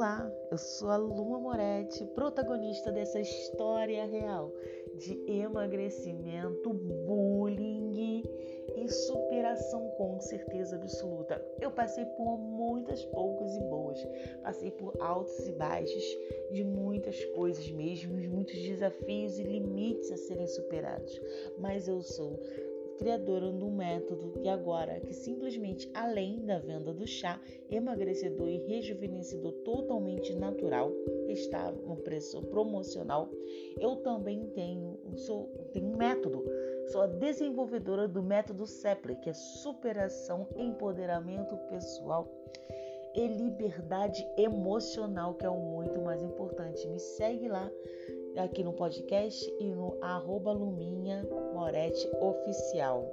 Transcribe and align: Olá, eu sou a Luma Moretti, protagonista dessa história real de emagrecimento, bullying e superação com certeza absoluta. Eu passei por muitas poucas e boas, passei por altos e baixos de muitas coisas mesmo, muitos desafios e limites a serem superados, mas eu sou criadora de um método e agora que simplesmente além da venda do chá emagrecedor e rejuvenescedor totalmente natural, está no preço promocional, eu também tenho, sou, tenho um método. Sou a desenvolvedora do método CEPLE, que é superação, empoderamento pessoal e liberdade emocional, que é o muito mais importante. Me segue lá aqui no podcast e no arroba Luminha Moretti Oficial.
Olá, 0.00 0.32
eu 0.50 0.56
sou 0.56 0.88
a 0.88 0.96
Luma 0.96 1.38
Moretti, 1.38 2.06
protagonista 2.14 2.90
dessa 2.90 3.20
história 3.20 4.06
real 4.06 4.50
de 4.96 5.12
emagrecimento, 5.30 6.72
bullying 6.72 8.22
e 8.76 8.88
superação 8.88 9.90
com 9.98 10.18
certeza 10.18 10.76
absoluta. 10.76 11.44
Eu 11.60 11.70
passei 11.70 12.06
por 12.16 12.38
muitas 12.38 13.04
poucas 13.04 13.54
e 13.54 13.60
boas, 13.60 13.98
passei 14.42 14.70
por 14.70 14.96
altos 15.02 15.38
e 15.46 15.52
baixos 15.52 16.04
de 16.50 16.64
muitas 16.64 17.22
coisas 17.34 17.70
mesmo, 17.70 18.16
muitos 18.16 18.56
desafios 18.58 19.38
e 19.38 19.42
limites 19.42 20.10
a 20.10 20.16
serem 20.16 20.46
superados, 20.46 21.20
mas 21.58 21.86
eu 21.86 22.00
sou 22.00 22.40
criadora 23.00 23.50
de 23.50 23.64
um 23.64 23.74
método 23.74 24.34
e 24.42 24.48
agora 24.48 25.00
que 25.00 25.14
simplesmente 25.14 25.90
além 25.94 26.44
da 26.44 26.58
venda 26.58 26.92
do 26.92 27.06
chá 27.06 27.40
emagrecedor 27.70 28.46
e 28.46 28.58
rejuvenescedor 28.58 29.52
totalmente 29.64 30.34
natural, 30.34 30.92
está 31.26 31.72
no 31.72 31.96
preço 31.96 32.42
promocional, 32.42 33.30
eu 33.80 33.96
também 33.96 34.46
tenho, 34.48 34.98
sou, 35.16 35.48
tenho 35.72 35.86
um 35.86 35.96
método. 35.96 36.44
Sou 36.92 37.00
a 37.02 37.06
desenvolvedora 37.06 38.06
do 38.06 38.22
método 38.22 38.66
CEPLE, 38.66 39.16
que 39.16 39.30
é 39.30 39.32
superação, 39.32 40.46
empoderamento 40.56 41.56
pessoal 41.68 42.28
e 43.14 43.26
liberdade 43.26 44.26
emocional, 44.36 45.34
que 45.34 45.46
é 45.46 45.50
o 45.50 45.56
muito 45.56 46.00
mais 46.00 46.22
importante. 46.22 46.86
Me 46.88 46.98
segue 46.98 47.48
lá 47.48 47.70
aqui 48.36 48.62
no 48.62 48.72
podcast 48.72 49.44
e 49.58 49.64
no 49.72 49.96
arroba 50.00 50.52
Luminha 50.52 51.26
Moretti 51.52 52.08
Oficial. 52.20 53.08